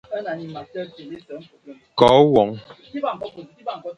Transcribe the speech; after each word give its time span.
Ko 1.99 2.07
won. 2.33 2.49